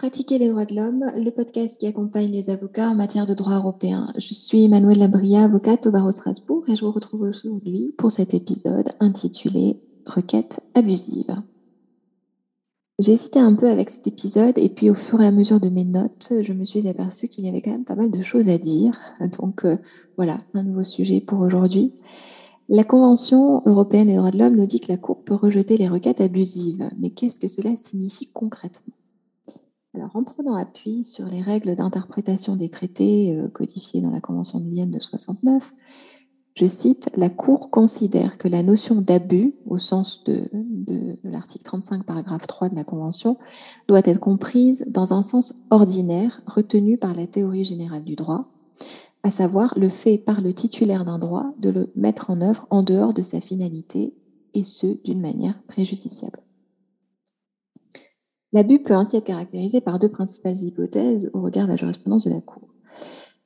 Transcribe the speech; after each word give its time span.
Pratiquer 0.00 0.38
les 0.38 0.48
droits 0.48 0.64
de 0.64 0.74
l'homme, 0.74 1.04
le 1.14 1.30
podcast 1.30 1.78
qui 1.78 1.86
accompagne 1.86 2.30
les 2.30 2.48
avocats 2.48 2.88
en 2.88 2.94
matière 2.94 3.26
de 3.26 3.34
droit 3.34 3.56
européen. 3.56 4.06
Je 4.16 4.32
suis 4.32 4.64
Emmanuelle 4.64 5.00
Labria, 5.00 5.44
avocate 5.44 5.86
au 5.86 5.90
barreau 5.90 6.10
Strasbourg 6.10 6.64
et 6.68 6.74
je 6.74 6.86
vous 6.86 6.90
retrouve 6.90 7.20
aujourd'hui 7.20 7.92
pour 7.98 8.10
cet 8.10 8.32
épisode 8.32 8.88
intitulé 8.98 9.78
Requête 10.06 10.66
abusive. 10.74 11.36
J'ai 12.98 13.12
hésité 13.12 13.40
un 13.40 13.52
peu 13.52 13.68
avec 13.68 13.90
cet 13.90 14.06
épisode 14.06 14.56
et 14.56 14.70
puis 14.70 14.88
au 14.88 14.94
fur 14.94 15.20
et 15.20 15.26
à 15.26 15.30
mesure 15.30 15.60
de 15.60 15.68
mes 15.68 15.84
notes, 15.84 16.32
je 16.40 16.54
me 16.54 16.64
suis 16.64 16.88
aperçue 16.88 17.28
qu'il 17.28 17.44
y 17.44 17.50
avait 17.50 17.60
quand 17.60 17.72
même 17.72 17.84
pas 17.84 17.94
mal 17.94 18.10
de 18.10 18.22
choses 18.22 18.48
à 18.48 18.56
dire. 18.56 18.98
Donc 19.38 19.66
euh, 19.66 19.76
voilà, 20.16 20.40
un 20.54 20.62
nouveau 20.62 20.82
sujet 20.82 21.20
pour 21.20 21.40
aujourd'hui. 21.40 21.92
La 22.70 22.84
Convention 22.84 23.62
européenne 23.66 24.06
des 24.06 24.16
droits 24.16 24.30
de 24.30 24.38
l'homme 24.38 24.56
nous 24.56 24.64
dit 24.64 24.80
que 24.80 24.90
la 24.90 24.96
Cour 24.96 25.22
peut 25.24 25.34
rejeter 25.34 25.76
les 25.76 25.88
requêtes 25.88 26.22
abusives. 26.22 26.88
Mais 26.98 27.10
qu'est-ce 27.10 27.38
que 27.38 27.48
cela 27.48 27.76
signifie 27.76 28.30
concrètement? 28.32 28.94
Alors, 29.94 30.14
en 30.14 30.22
prenant 30.22 30.54
appui 30.54 31.02
sur 31.02 31.26
les 31.26 31.42
règles 31.42 31.74
d'interprétation 31.74 32.54
des 32.54 32.68
traités 32.68 33.36
euh, 33.36 33.48
codifiés 33.48 34.00
dans 34.00 34.10
la 34.10 34.20
Convention 34.20 34.60
de 34.60 34.68
Vienne 34.68 34.92
de 34.92 35.00
69, 35.00 35.74
je 36.54 36.66
cite, 36.66 37.10
La 37.16 37.28
Cour 37.28 37.70
considère 37.70 38.38
que 38.38 38.46
la 38.46 38.62
notion 38.62 39.00
d'abus, 39.00 39.54
au 39.66 39.78
sens 39.78 40.22
de, 40.24 40.48
de 40.52 41.16
l'article 41.24 41.64
35, 41.64 42.04
paragraphe 42.04 42.46
3 42.46 42.68
de 42.68 42.76
la 42.76 42.84
Convention, 42.84 43.36
doit 43.88 44.02
être 44.04 44.20
comprise 44.20 44.86
dans 44.88 45.12
un 45.12 45.22
sens 45.22 45.54
ordinaire 45.70 46.42
retenu 46.46 46.96
par 46.96 47.14
la 47.14 47.26
théorie 47.26 47.64
générale 47.64 48.04
du 48.04 48.14
droit, 48.14 48.42
à 49.22 49.30
savoir 49.30 49.76
le 49.76 49.88
fait 49.88 50.18
par 50.18 50.40
le 50.40 50.52
titulaire 50.52 51.04
d'un 51.04 51.18
droit 51.18 51.52
de 51.58 51.70
le 51.70 51.92
mettre 51.96 52.30
en 52.30 52.40
œuvre 52.40 52.66
en 52.70 52.82
dehors 52.82 53.14
de 53.14 53.22
sa 53.22 53.40
finalité, 53.40 54.14
et 54.54 54.64
ce, 54.64 55.00
d'une 55.04 55.20
manière 55.20 55.62
préjudiciable. 55.64 56.40
L'abus 58.52 58.82
peut 58.82 58.94
ainsi 58.94 59.16
être 59.16 59.26
caractérisé 59.26 59.80
par 59.80 59.98
deux 59.98 60.08
principales 60.08 60.56
hypothèses 60.56 61.30
au 61.32 61.40
regard 61.40 61.66
de 61.66 61.70
la 61.70 61.76
jurisprudence 61.76 62.24
de 62.24 62.30
la 62.30 62.40
Cour. 62.40 62.62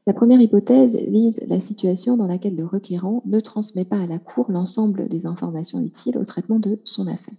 La 0.07 0.15
première 0.15 0.41
hypothèse 0.41 0.97
vise 1.09 1.43
la 1.47 1.61
situation 1.61 2.17
dans 2.17 2.27
laquelle 2.27 2.57
le 2.57 2.67
requérant 2.67 3.23
ne 3.27 3.41
transmet 3.41 3.85
pas 3.85 4.01
à 4.01 4.07
la 4.07 4.19
Cour 4.19 4.47
l'ensemble 4.51 5.09
des 5.09 5.27
informations 5.27 5.81
utiles 5.81 6.19
au 6.19 6.25
traitement 6.25 6.59
de 6.59 6.81
son 6.85 7.07
affaire. 7.07 7.35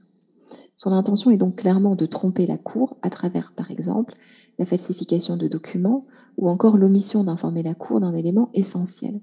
Son 0.76 0.92
intention 0.92 1.32
est 1.32 1.38
donc 1.38 1.56
clairement 1.56 1.96
de 1.96 2.06
tromper 2.06 2.46
la 2.46 2.58
Cour 2.58 2.98
à 3.02 3.10
travers, 3.10 3.54
par 3.56 3.72
exemple, 3.72 4.16
la 4.60 4.66
falsification 4.66 5.38
de 5.38 5.48
documents 5.48 6.06
ou 6.38 6.50
encore 6.50 6.78
l'omission 6.78 7.24
d'informer 7.24 7.64
la 7.64 7.76
Cour 7.76 8.00
d'un 8.00 8.14
élément 8.14 8.50
essentiel. 8.54 9.22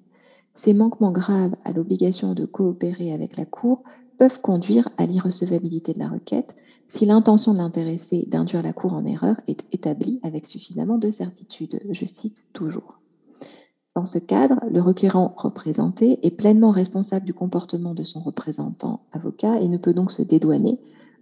Ces 0.55 0.75
manquements 0.75 1.13
graves 1.13 1.55
à 1.65 1.73
l'obligation 1.73 2.35
de 2.35 2.45
coopérer 2.45 3.13
avec 3.13 3.37
la 3.37 3.45
Cour 3.45 3.83
peuvent 4.19 4.41
conduire 4.41 4.89
à 4.97 5.07
l'irrecevabilité 5.07 5.93
de 5.93 5.99
la 5.99 6.09
requête 6.09 6.57
si 6.93 7.07
l'intention 7.07 7.55
de 7.55 7.59
l'intéressé 7.59 8.27
d'induire 8.29 8.63
la 8.63 8.75
Cour 8.75 8.93
en 8.93 9.07
erreur 9.07 9.37
est 9.47 9.65
établie 9.73 10.21
avec 10.23 10.45
suffisamment 10.45 10.99
de 10.99 11.09
certitude. 11.09 11.81
Je 11.89 12.05
cite 12.05 12.49
toujours. 12.53 13.01
Dans 13.97 14.05
ce 14.05 14.19
cadre, 14.19 14.61
le 14.71 14.83
requérant 14.83 15.33
représenté 15.39 16.19
est 16.23 16.31
pleinement 16.31 16.71
responsable 16.71 17.25
du 17.25 17.33
comportement 17.33 17.95
de 17.95 18.05
son 18.05 18.21
représentant 18.21 19.07
avocat 19.13 19.59
et 19.61 19.69
ne 19.69 19.79
peut 19.79 19.95
donc 19.95 20.11
se 20.11 20.21
dédouaner 20.21 20.81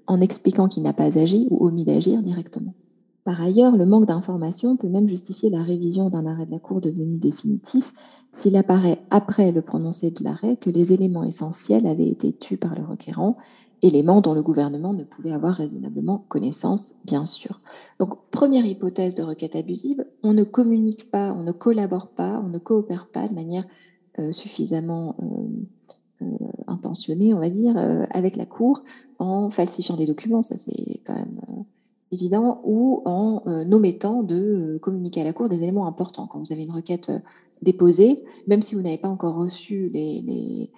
en 0.08 0.20
expliquant 0.20 0.66
qu'il 0.66 0.82
n'a 0.82 0.92
pas 0.92 1.16
agi 1.16 1.46
ou 1.50 1.64
omis 1.64 1.84
d'agir 1.84 2.20
directement. 2.20 2.74
Par 3.22 3.40
ailleurs, 3.40 3.76
le 3.76 3.86
manque 3.86 4.06
d'information 4.06 4.76
peut 4.76 4.88
même 4.88 5.06
justifier 5.06 5.50
la 5.50 5.62
révision 5.62 6.10
d'un 6.10 6.26
arrêt 6.26 6.46
de 6.46 6.50
la 6.50 6.58
Cour 6.58 6.80
devenu 6.80 7.16
définitif 7.16 7.92
s'il 8.32 8.56
apparaît 8.56 8.98
après 9.10 9.52
le 9.52 9.62
prononcé 9.62 10.10
de 10.10 10.24
l'arrêt 10.24 10.56
que 10.56 10.70
les 10.70 10.92
éléments 10.92 11.22
essentiels 11.22 11.86
avaient 11.86 12.08
été 12.08 12.32
tus 12.32 12.56
par 12.56 12.74
le 12.74 12.84
requérant 12.84 13.36
éléments 13.82 14.20
dont 14.20 14.34
le 14.34 14.42
gouvernement 14.42 14.92
ne 14.92 15.04
pouvait 15.04 15.32
avoir 15.32 15.54
raisonnablement 15.54 16.24
connaissance, 16.28 16.94
bien 17.04 17.24
sûr. 17.24 17.60
Donc, 17.98 18.30
première 18.30 18.64
hypothèse 18.66 19.14
de 19.14 19.22
requête 19.22 19.56
abusive, 19.56 20.04
on 20.22 20.34
ne 20.34 20.44
communique 20.44 21.10
pas, 21.10 21.32
on 21.32 21.42
ne 21.42 21.52
collabore 21.52 22.08
pas, 22.08 22.42
on 22.44 22.48
ne 22.48 22.58
coopère 22.58 23.08
pas 23.08 23.28
de 23.28 23.34
manière 23.34 23.64
euh, 24.18 24.32
suffisamment 24.32 25.16
euh, 25.22 26.24
euh, 26.26 26.46
intentionnée, 26.66 27.32
on 27.32 27.40
va 27.40 27.48
dire, 27.48 27.76
avec 28.10 28.36
la 28.36 28.46
Cour 28.46 28.82
en 29.18 29.50
falsifiant 29.50 29.96
des 29.96 30.06
documents, 30.06 30.42
ça 30.42 30.56
c'est 30.56 31.00
quand 31.04 31.14
même 31.14 31.40
évident, 32.12 32.60
ou 32.64 33.02
en 33.06 33.42
omettant 33.72 34.22
de 34.22 34.78
communiquer 34.82 35.22
à 35.22 35.24
la 35.24 35.32
Cour 35.32 35.48
des 35.48 35.62
éléments 35.62 35.86
importants. 35.86 36.26
Quand 36.26 36.38
vous 36.38 36.52
avez 36.52 36.64
une 36.64 36.72
requête 36.72 37.10
déposée, 37.62 38.16
même 38.46 38.62
si 38.62 38.74
vous 38.74 38.82
n'avez 38.82 38.98
pas 38.98 39.08
encore 39.08 39.36
reçu 39.36 39.90
les 39.92 40.70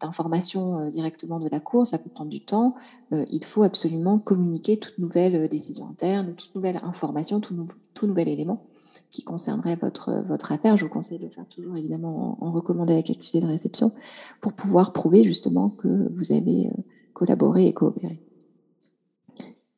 d'informations 0.00 0.80
euh, 0.80 0.90
directement 0.90 1.38
de 1.40 1.48
la 1.48 1.60
Cour, 1.60 1.86
ça 1.86 1.98
peut 1.98 2.10
prendre 2.10 2.30
du 2.30 2.40
temps. 2.40 2.74
Euh, 3.12 3.24
il 3.30 3.44
faut 3.44 3.62
absolument 3.62 4.18
communiquer 4.18 4.78
toute 4.78 4.98
nouvelle 4.98 5.34
euh, 5.36 5.48
décision 5.48 5.86
interne, 5.86 6.34
toute 6.34 6.54
nouvelle 6.54 6.78
information, 6.82 7.40
tout, 7.40 7.54
nouvel 8.02 8.28
élément 8.28 8.58
qui 9.10 9.22
concernerait 9.22 9.76
votre, 9.76 10.52
affaire. 10.52 10.76
Je 10.76 10.84
vous 10.84 10.90
conseille 10.90 11.18
de 11.18 11.24
le 11.24 11.30
faire 11.30 11.46
toujours 11.46 11.76
évidemment 11.76 12.36
en, 12.44 12.52
recommandé 12.52 12.92
avec 12.92 13.08
accusé 13.08 13.40
de 13.40 13.46
réception 13.46 13.92
pour 14.40 14.52
pouvoir 14.52 14.92
prouver 14.92 15.24
justement 15.24 15.70
que 15.70 15.88
vous 16.14 16.32
avez 16.32 16.70
collaboré 17.14 17.66
et 17.66 17.72
coopéré. 17.72 18.20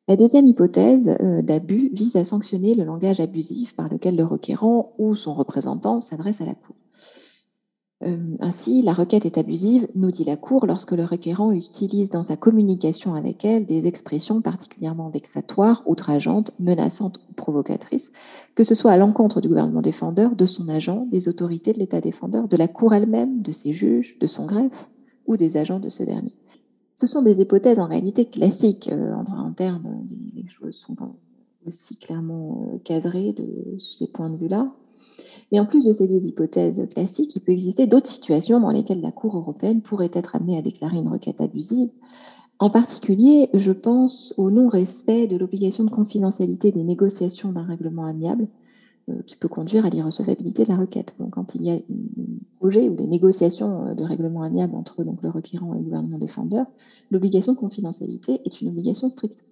La 0.08 0.16
deuxième 0.16 0.46
hypothèse 0.46 1.16
d'abus 1.42 1.90
vise 1.92 2.16
à 2.16 2.24
sanctionner 2.24 2.74
le 2.74 2.84
langage 2.84 3.20
abusif 3.20 3.76
par 3.76 3.88
lequel 3.88 4.16
le 4.16 4.24
requérant 4.24 4.94
ou 4.98 5.14
son 5.14 5.34
représentant 5.34 6.00
s'adresse 6.00 6.40
à 6.40 6.46
la 6.46 6.54
Cour. 6.54 6.77
Euh, 8.06 8.36
ainsi, 8.38 8.82
la 8.82 8.92
requête 8.92 9.26
est 9.26 9.38
abusive, 9.38 9.88
nous 9.96 10.12
dit 10.12 10.22
la 10.22 10.36
Cour, 10.36 10.66
lorsque 10.66 10.92
le 10.92 11.04
requérant 11.04 11.50
utilise 11.50 12.10
dans 12.10 12.22
sa 12.22 12.36
communication 12.36 13.14
avec 13.14 13.44
elle 13.44 13.66
des 13.66 13.88
expressions 13.88 14.40
particulièrement 14.40 15.08
vexatoires, 15.08 15.82
outrageantes, 15.86 16.52
menaçantes 16.60 17.18
ou 17.28 17.32
provocatrices, 17.32 18.12
que 18.54 18.62
ce 18.62 18.76
soit 18.76 18.92
à 18.92 18.96
l'encontre 18.96 19.40
du 19.40 19.48
gouvernement 19.48 19.82
défendeur, 19.82 20.36
de 20.36 20.46
son 20.46 20.68
agent, 20.68 21.06
des 21.10 21.28
autorités 21.28 21.72
de 21.72 21.80
l'État 21.80 22.00
défendeur, 22.00 22.46
de 22.46 22.56
la 22.56 22.68
Cour 22.68 22.94
elle-même, 22.94 23.42
de 23.42 23.50
ses 23.50 23.72
juges, 23.72 24.16
de 24.20 24.26
son 24.28 24.46
greffe 24.46 24.88
ou 25.26 25.36
des 25.36 25.56
agents 25.56 25.80
de 25.80 25.88
ce 25.88 26.04
dernier. 26.04 26.36
Ce 26.94 27.06
sont 27.06 27.22
des 27.22 27.40
hypothèses 27.40 27.80
en 27.80 27.86
réalité 27.86 28.26
classiques. 28.26 28.90
Euh, 28.92 29.12
en 29.14 29.24
droit 29.24 29.38
interne, 29.38 30.06
les 30.34 30.48
choses 30.48 30.76
sont 30.76 30.96
aussi 31.66 31.96
clairement 31.96 32.70
euh, 32.74 32.78
cadrées 32.78 33.32
de 33.32 33.78
ces 33.78 34.06
points 34.06 34.30
de 34.30 34.36
vue-là. 34.36 34.72
Mais 35.50 35.60
en 35.60 35.66
plus 35.66 35.84
de 35.84 35.92
ces 35.92 36.08
deux 36.08 36.26
hypothèses 36.26 36.86
classiques, 36.90 37.34
il 37.36 37.40
peut 37.40 37.52
exister 37.52 37.86
d'autres 37.86 38.10
situations 38.10 38.60
dans 38.60 38.70
lesquelles 38.70 39.00
la 39.00 39.12
Cour 39.12 39.36
européenne 39.36 39.80
pourrait 39.80 40.10
être 40.12 40.36
amenée 40.36 40.58
à 40.58 40.62
déclarer 40.62 40.98
une 40.98 41.08
requête 41.08 41.40
abusive. 41.40 41.88
En 42.58 42.70
particulier, 42.70 43.48
je 43.54 43.72
pense 43.72 44.34
au 44.36 44.50
non-respect 44.50 45.26
de 45.26 45.36
l'obligation 45.36 45.84
de 45.84 45.90
confidentialité 45.90 46.72
des 46.72 46.82
négociations 46.82 47.52
d'un 47.52 47.62
règlement 47.62 48.04
amiable 48.04 48.48
euh, 49.08 49.22
qui 49.26 49.36
peut 49.36 49.48
conduire 49.48 49.86
à 49.86 49.90
l'irrecevabilité 49.90 50.64
de 50.64 50.68
la 50.68 50.76
requête. 50.76 51.14
Donc, 51.20 51.30
quand 51.30 51.54
il 51.54 51.64
y 51.64 51.70
a 51.70 51.74
un 51.74 51.80
projet 52.58 52.88
ou 52.88 52.96
des 52.96 53.06
négociations 53.06 53.86
euh, 53.86 53.94
de 53.94 54.02
règlement 54.02 54.42
amiable 54.42 54.74
entre 54.74 55.04
le 55.04 55.30
requérant 55.30 55.72
et 55.74 55.78
le 55.78 55.84
gouvernement 55.84 56.18
défendeur, 56.18 56.66
l'obligation 57.12 57.52
de 57.52 57.58
confidentialité 57.58 58.40
est 58.44 58.60
une 58.60 58.68
obligation 58.68 59.08
stricte. 59.08 59.44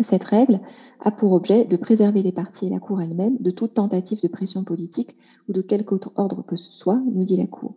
Cette 0.00 0.24
règle 0.24 0.60
a 1.00 1.10
pour 1.10 1.32
objet 1.32 1.64
de 1.64 1.76
préserver 1.76 2.22
les 2.22 2.32
parties 2.32 2.66
et 2.66 2.70
la 2.70 2.80
Cour 2.80 3.00
elle-même 3.00 3.38
de 3.40 3.50
toute 3.50 3.74
tentative 3.74 4.20
de 4.20 4.28
pression 4.28 4.62
politique 4.62 5.16
ou 5.48 5.52
de 5.52 5.62
quelque 5.62 5.94
autre 5.94 6.12
ordre 6.16 6.44
que 6.46 6.56
ce 6.56 6.70
soit, 6.70 7.00
nous 7.12 7.24
dit 7.24 7.36
la 7.36 7.46
Cour. 7.46 7.74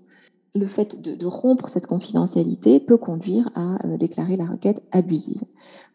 Le 0.56 0.68
fait 0.68 1.00
de, 1.00 1.25
rompre 1.25 1.69
cette 1.69 1.85
confidentialité 1.85 2.80
peut 2.80 2.97
conduire 2.97 3.50
à 3.53 3.85
euh, 3.85 3.97
déclarer 3.97 4.35
la 4.35 4.47
requête 4.47 4.84
abusive. 4.91 5.44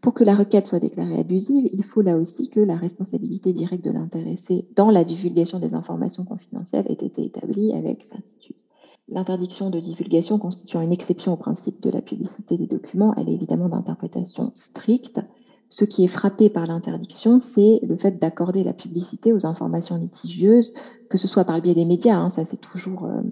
Pour 0.00 0.14
que 0.14 0.22
la 0.22 0.36
requête 0.36 0.68
soit 0.68 0.78
déclarée 0.78 1.18
abusive, 1.18 1.68
il 1.72 1.84
faut 1.84 2.02
là 2.02 2.16
aussi 2.16 2.48
que 2.48 2.60
la 2.60 2.76
responsabilité 2.76 3.52
directe 3.52 3.84
de 3.84 3.90
l'intéressé 3.90 4.68
dans 4.76 4.90
la 4.90 5.02
divulgation 5.02 5.58
des 5.58 5.74
informations 5.74 6.24
confidentielles 6.24 6.86
ait 6.88 7.04
été 7.04 7.24
établie 7.24 7.72
avec 7.72 8.02
certitude. 8.02 8.56
L'interdiction 9.08 9.70
de 9.70 9.80
divulgation 9.80 10.38
constituant 10.38 10.80
une 10.80 10.92
exception 10.92 11.34
au 11.34 11.36
principe 11.36 11.82
de 11.82 11.90
la 11.90 12.00
publicité 12.00 12.56
des 12.56 12.66
documents, 12.66 13.12
elle 13.16 13.28
est 13.28 13.34
évidemment 13.34 13.68
d'interprétation 13.68 14.52
stricte 14.54 15.20
ce 15.74 15.84
qui 15.84 16.04
est 16.04 16.08
frappé 16.08 16.50
par 16.50 16.66
l'interdiction, 16.66 17.40
c'est 17.40 17.80
le 17.82 17.96
fait 17.96 18.12
d'accorder 18.20 18.62
la 18.62 18.72
publicité 18.72 19.32
aux 19.32 19.44
informations 19.44 19.96
litigieuses, 19.96 20.72
que 21.10 21.18
ce 21.18 21.26
soit 21.26 21.44
par 21.44 21.56
le 21.56 21.62
biais 21.62 21.74
des 21.74 21.84
médias, 21.84 22.16
hein, 22.16 22.30
ça 22.30 22.44
c'est 22.44 22.60
toujours, 22.60 23.06
euh, 23.06 23.22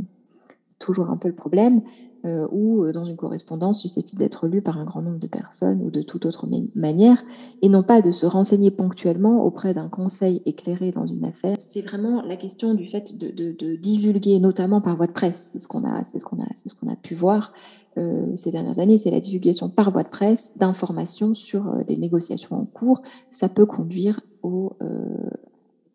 toujours 0.83 1.11
un 1.11 1.17
peu 1.17 1.29
le 1.29 1.35
problème, 1.35 1.81
euh, 2.25 2.47
ou 2.53 2.85
euh, 2.85 2.93
dans 2.93 3.05
une 3.05 3.17
correspondance 3.17 3.81
susceptible 3.81 4.21
d'être 4.21 4.47
lue 4.47 4.63
par 4.63 4.79
un 4.79 4.85
grand 4.85 5.01
nombre 5.01 5.19
de 5.19 5.27
personnes 5.27 5.81
ou 5.83 5.91
de 5.91 6.03
toute 6.03 6.27
autre 6.27 6.47
manière, 6.75 7.23
et 7.63 7.69
non 7.69 7.83
pas 7.83 8.03
de 8.03 8.13
se 8.13 8.27
renseigner 8.27 8.71
ponctuellement 8.71 9.45
auprès 9.45 9.73
d'un 9.75 9.89
conseil 9.89 10.43
éclairé 10.45 10.91
dans 10.91 11.07
une 11.07 11.25
affaire. 11.25 11.57
C'est 11.59 11.83
vraiment 11.83 12.23
la 12.23 12.37
question 12.37 12.75
du 12.75 12.87
fait 12.87 13.17
de, 13.17 13.77
divulguer, 13.77 14.41
notamment 14.41 14.81
par 14.81 14.97
voie 14.97 15.07
de 15.07 15.13
presse, 15.13 15.51
c'est 15.53 15.59
ce 15.59 15.69
qu'on 15.69 15.85
a, 15.85 16.05
ce 16.05 16.23
qu'on 16.25 16.43
a, 16.43 16.47
ce 16.55 16.75
a 16.91 16.97
pu 16.97 17.15
voir, 17.15 17.53
euh, 17.99 18.35
ces 18.37 18.51
dernières 18.51 18.79
années, 18.79 18.99
c'est 18.99 19.11
la 19.11 19.21
divulgation 19.21 19.69
par 19.69 19.91
voie 19.93 20.03
de 20.03 20.09
presse 20.09 20.55
d'informations 20.57 21.35
sur 21.35 21.69
euh, 21.69 21.85
des 21.85 21.97
négociations 21.97 22.57
en 22.57 22.65
cours. 22.65 23.03
Ça 23.31 23.49
peut 23.49 23.67
conduire 23.67 24.21
au 24.43 24.77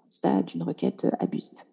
constat 0.05 0.41
d'une 0.43 0.63
requête 0.63 1.07
abusive. 1.19 1.66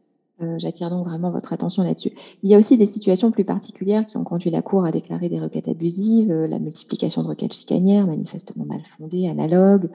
J'attire 0.58 0.90
donc 0.90 1.06
vraiment 1.06 1.31
votre 1.31 1.52
attention 1.52 1.82
là-dessus. 1.84 2.10
Il 2.42 2.50
y 2.50 2.54
a 2.54 2.58
aussi 2.58 2.76
des 2.76 2.86
situations 2.86 3.31
plus 3.31 3.44
particulières 3.44 4.04
qui 4.04 4.16
ont 4.16 4.25
conduit 4.25 4.50
la 4.50 4.62
Cour 4.62 4.84
à 4.84 4.90
déclarer 4.90 5.28
des 5.28 5.40
requêtes 5.40 5.69
abusives, 5.69 6.32
la 6.32 6.58
multiplication 6.58 7.22
de 7.22 7.28
requêtes 7.28 7.54
chicanières, 7.54 8.06
manifestement 8.06 8.64
mal 8.64 8.81
fondées, 8.84 9.28
analogues, 9.28 9.90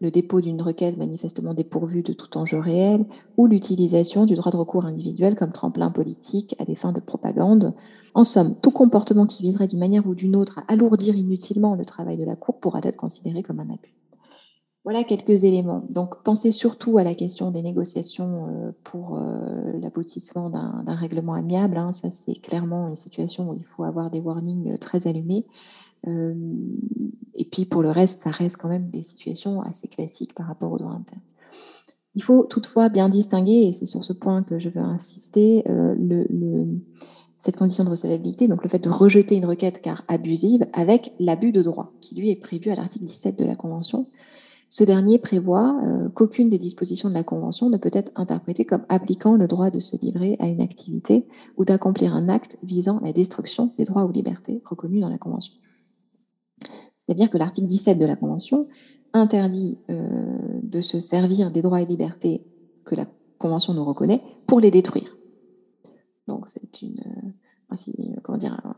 le 0.00 0.10
dépôt 0.10 0.40
d'une 0.40 0.60
requête 0.60 0.98
manifestement 0.98 1.54
dépourvue 1.54 2.02
de 2.02 2.12
tout 2.12 2.36
enjeu 2.36 2.58
réel, 2.58 3.06
ou 3.36 3.46
l'utilisation 3.46 4.26
du 4.26 4.34
droit 4.34 4.52
de 4.52 4.56
recours 4.56 4.84
individuel 4.84 5.36
comme 5.36 5.52
tremplin 5.52 5.90
politique 5.90 6.54
à 6.58 6.64
des 6.64 6.74
fins 6.74 6.92
de 6.92 7.00
propagande. 7.00 7.72
En 8.14 8.24
somme, 8.24 8.56
tout 8.60 8.70
comportement 8.70 9.26
qui 9.26 9.42
viserait 9.42 9.68
d'une 9.68 9.78
manière 9.78 10.06
ou 10.06 10.14
d'une 10.14 10.36
autre 10.36 10.58
à 10.58 10.72
alourdir 10.72 11.14
inutilement 11.14 11.74
le 11.74 11.84
travail 11.84 12.18
de 12.18 12.24
la 12.24 12.36
Cour 12.36 12.60
pourra 12.60 12.80
être 12.82 12.96
considéré 12.96 13.42
comme 13.42 13.60
un 13.60 13.70
abus. 13.70 13.94
Voilà 14.86 15.02
quelques 15.02 15.42
éléments. 15.42 15.84
Donc, 15.90 16.22
pensez 16.22 16.52
surtout 16.52 16.96
à 16.96 17.02
la 17.02 17.16
question 17.16 17.50
des 17.50 17.60
négociations 17.60 18.46
euh, 18.46 18.70
pour 18.84 19.18
euh, 19.18 19.72
l'aboutissement 19.80 20.48
d'un 20.48 20.94
règlement 20.94 21.34
amiable. 21.34 21.76
Hein. 21.76 21.90
Ça, 21.90 22.12
c'est 22.12 22.36
clairement 22.36 22.86
une 22.86 22.94
situation 22.94 23.50
où 23.50 23.54
il 23.54 23.64
faut 23.64 23.82
avoir 23.82 24.12
des 24.12 24.20
warnings 24.20 24.74
euh, 24.74 24.76
très 24.76 25.08
allumés. 25.08 25.44
Et 26.06 27.44
puis, 27.50 27.64
pour 27.64 27.82
le 27.82 27.90
reste, 27.90 28.22
ça 28.22 28.30
reste 28.30 28.58
quand 28.58 28.68
même 28.68 28.88
des 28.90 29.02
situations 29.02 29.60
assez 29.60 29.88
classiques 29.88 30.34
par 30.34 30.46
rapport 30.46 30.70
au 30.70 30.78
droit 30.78 30.92
interne. 30.92 31.20
Il 32.14 32.22
faut 32.22 32.44
toutefois 32.44 32.88
bien 32.88 33.08
distinguer, 33.08 33.66
et 33.66 33.72
c'est 33.72 33.86
sur 33.86 34.04
ce 34.04 34.12
point 34.12 34.44
que 34.44 34.60
je 34.60 34.68
veux 34.68 34.80
insister, 34.80 35.64
cette 37.38 37.56
condition 37.56 37.82
de 37.82 37.90
recevabilité, 37.90 38.46
donc 38.46 38.62
le 38.62 38.68
fait 38.68 38.84
de 38.84 38.88
rejeter 38.88 39.34
une 39.34 39.46
requête 39.46 39.82
car 39.82 40.04
abusive, 40.06 40.64
avec 40.74 41.12
l'abus 41.18 41.50
de 41.50 41.62
droit, 41.62 41.92
qui 42.00 42.14
lui 42.14 42.30
est 42.30 42.40
prévu 42.40 42.70
à 42.70 42.76
l'article 42.76 43.06
17 43.06 43.36
de 43.36 43.44
la 43.44 43.56
Convention. 43.56 44.06
Ce 44.68 44.82
dernier 44.82 45.18
prévoit 45.18 45.80
euh, 45.84 46.08
qu'aucune 46.08 46.48
des 46.48 46.58
dispositions 46.58 47.08
de 47.08 47.14
la 47.14 47.22
Convention 47.22 47.70
ne 47.70 47.76
peut 47.76 47.90
être 47.92 48.10
interprétée 48.16 48.64
comme 48.64 48.84
appliquant 48.88 49.36
le 49.36 49.46
droit 49.46 49.70
de 49.70 49.78
se 49.78 49.96
livrer 49.96 50.36
à 50.40 50.48
une 50.48 50.60
activité 50.60 51.26
ou 51.56 51.64
d'accomplir 51.64 52.14
un 52.14 52.28
acte 52.28 52.58
visant 52.62 53.00
la 53.02 53.12
destruction 53.12 53.72
des 53.78 53.84
droits 53.84 54.04
ou 54.04 54.10
libertés 54.10 54.60
reconnus 54.64 55.00
dans 55.00 55.08
la 55.08 55.18
Convention. 55.18 55.54
C'est-à-dire 56.98 57.30
que 57.30 57.38
l'article 57.38 57.68
17 57.68 57.98
de 57.98 58.06
la 58.06 58.16
Convention 58.16 58.66
interdit 59.12 59.78
euh, 59.88 60.38
de 60.62 60.80
se 60.80 60.98
servir 60.98 61.52
des 61.52 61.62
droits 61.62 61.80
et 61.80 61.86
libertés 61.86 62.44
que 62.84 62.96
la 62.96 63.06
Convention 63.38 63.72
nous 63.72 63.84
reconnaît 63.84 64.22
pour 64.46 64.58
les 64.58 64.72
détruire. 64.72 65.16
Donc 66.26 66.48
c'est 66.48 66.82
une, 66.82 66.98
euh, 66.98 68.20
comment 68.24 68.38
dire, 68.38 68.74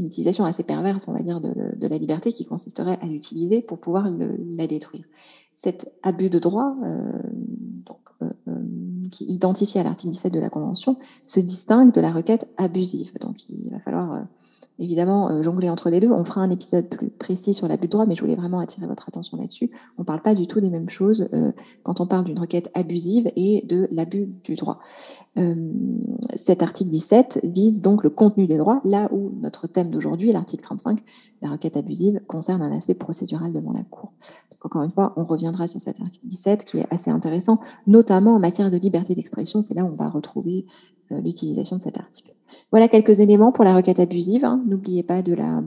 une 0.00 0.06
utilisation 0.06 0.44
assez 0.44 0.64
perverse, 0.64 1.06
on 1.08 1.12
va 1.12 1.20
dire, 1.20 1.40
de, 1.40 1.86
la 1.86 1.98
liberté 1.98 2.32
qui 2.32 2.46
consisterait 2.46 2.98
à 3.02 3.06
l'utiliser 3.06 3.60
pour 3.60 3.78
pouvoir 3.78 4.08
la 4.08 4.66
détruire. 4.66 5.04
Cet 5.54 5.92
abus 6.02 6.30
de 6.30 6.38
droit, 6.38 6.74
euh, 6.82 7.22
euh, 8.22 8.30
euh, 8.48 8.52
qui 9.10 9.24
est 9.24 9.26
identifié 9.26 9.80
à 9.80 9.84
l'article 9.84 10.10
17 10.12 10.32
de 10.32 10.40
la 10.40 10.48
Convention, 10.48 10.96
se 11.26 11.38
distingue 11.38 11.92
de 11.92 12.00
la 12.00 12.12
requête 12.12 12.50
abusive. 12.56 13.12
Donc 13.20 13.48
il 13.50 13.70
va 13.70 13.80
falloir 13.80 14.26
évidemment 14.80 15.30
euh, 15.30 15.42
jongler 15.42 15.68
entre 15.70 15.90
les 15.90 16.00
deux. 16.00 16.10
On 16.10 16.24
fera 16.24 16.40
un 16.40 16.50
épisode 16.50 16.88
plus 16.88 17.10
précis 17.10 17.54
sur 17.54 17.68
l'abus 17.68 17.86
de 17.86 17.92
droit, 17.92 18.06
mais 18.06 18.16
je 18.16 18.22
voulais 18.22 18.34
vraiment 18.34 18.58
attirer 18.58 18.86
votre 18.86 19.08
attention 19.08 19.36
là-dessus. 19.36 19.70
On 19.98 20.02
ne 20.02 20.06
parle 20.06 20.22
pas 20.22 20.34
du 20.34 20.46
tout 20.46 20.60
des 20.60 20.70
mêmes 20.70 20.88
choses 20.88 21.28
euh, 21.32 21.52
quand 21.82 22.00
on 22.00 22.06
parle 22.06 22.24
d'une 22.24 22.38
requête 22.38 22.70
abusive 22.74 23.30
et 23.36 23.64
de 23.66 23.86
l'abus 23.92 24.28
du 24.42 24.56
droit. 24.56 24.80
Euh, 25.38 25.54
cet 26.34 26.62
article 26.62 26.90
17 26.90 27.40
vise 27.44 27.82
donc 27.82 28.02
le 28.02 28.10
contenu 28.10 28.46
des 28.46 28.56
droits, 28.56 28.80
là 28.84 29.08
où 29.12 29.30
notre 29.40 29.66
thème 29.66 29.90
d'aujourd'hui, 29.90 30.32
l'article 30.32 30.62
35, 30.62 31.00
la 31.42 31.50
requête 31.50 31.76
abusive, 31.76 32.20
concerne 32.26 32.62
un 32.62 32.72
aspect 32.72 32.94
procédural 32.94 33.52
devant 33.52 33.72
la 33.72 33.84
Cour. 33.84 34.12
Encore 34.62 34.82
une 34.82 34.90
fois, 34.90 35.12
on 35.16 35.24
reviendra 35.24 35.66
sur 35.66 35.80
cet 35.80 36.00
article 36.00 36.26
17 36.26 36.64
qui 36.64 36.78
est 36.78 36.86
assez 36.90 37.10
intéressant, 37.10 37.60
notamment 37.86 38.34
en 38.34 38.38
matière 38.38 38.70
de 38.70 38.76
liberté 38.76 39.14
d'expression. 39.14 39.62
C'est 39.62 39.74
là 39.74 39.84
où 39.84 39.88
on 39.88 39.94
va 39.94 40.08
retrouver 40.08 40.66
l'utilisation 41.10 41.76
de 41.76 41.82
cet 41.82 41.98
article. 41.98 42.36
Voilà 42.70 42.86
quelques 42.86 43.20
éléments 43.20 43.52
pour 43.52 43.64
la 43.64 43.74
requête 43.74 43.98
abusive. 43.98 44.44
Hein. 44.44 44.62
N'oubliez 44.66 45.02
pas 45.02 45.22
de 45.22 45.34
la 45.34 45.62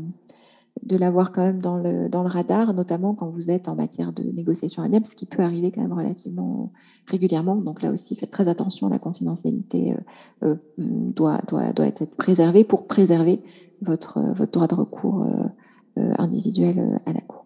de 0.81 0.97
l'avoir 0.97 1.31
quand 1.31 1.43
même 1.43 1.61
dans 1.61 1.77
le, 1.77 2.09
dans 2.09 2.23
le 2.23 2.27
radar, 2.27 2.73
notamment 2.73 3.13
quand 3.13 3.29
vous 3.29 3.51
êtes 3.51 3.67
en 3.67 3.75
matière 3.75 4.11
de 4.11 4.23
négociation 4.23 4.83
amiable, 4.83 5.05
ce 5.05 5.15
qui 5.15 5.25
peut 5.25 5.43
arriver 5.43 5.71
quand 5.71 5.81
même 5.81 5.93
relativement 5.93 6.71
régulièrement. 7.07 7.55
Donc 7.55 7.81
là 7.81 7.91
aussi, 7.91 8.15
faites 8.15 8.31
très 8.31 8.47
attention, 8.47 8.89
la 8.89 8.99
confidentialité 8.99 9.95
euh, 10.43 10.47
euh, 10.47 10.55
doit, 10.77 11.41
doit, 11.47 11.73
doit 11.73 11.87
être 11.87 12.05
préservée 12.15 12.63
pour 12.63 12.87
préserver 12.87 13.41
votre, 13.81 14.19
votre 14.33 14.51
droit 14.51 14.67
de 14.67 14.75
recours 14.75 15.23
euh, 15.23 16.13
individuel 16.17 16.99
à 17.05 17.13
la 17.13 17.21
Cour. 17.21 17.42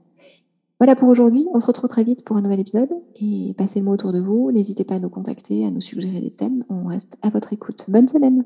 Voilà 0.79 0.95
pour 0.95 1.09
aujourd'hui. 1.09 1.47
On 1.53 1.59
se 1.59 1.65
retrouve 1.65 1.89
très 1.89 2.03
vite 2.03 2.23
pour 2.23 2.37
un 2.37 2.41
nouvel 2.41 2.59
épisode 2.59 2.91
et 3.19 3.55
passez 3.57 3.79
le 3.79 3.85
mot 3.85 3.93
autour 3.93 4.13
de 4.13 4.19
vous. 4.19 4.51
N'hésitez 4.51 4.83
pas 4.83 4.95
à 4.95 4.99
nous 4.99 5.09
contacter, 5.09 5.65
à 5.65 5.71
nous 5.71 5.81
suggérer 5.81 6.21
des 6.21 6.31
thèmes. 6.31 6.63
On 6.69 6.85
reste 6.85 7.17
à 7.23 7.31
votre 7.31 7.51
écoute. 7.51 7.85
Bonne 7.87 8.07
semaine. 8.07 8.43